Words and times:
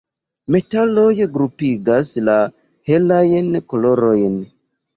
Metaloj 0.53 1.27
grupigas 1.35 2.09
la 2.31 2.39
"helajn 2.93 3.61
kolorojn". 3.71 4.43